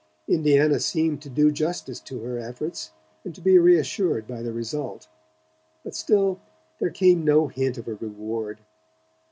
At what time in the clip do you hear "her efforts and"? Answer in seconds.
2.23-3.35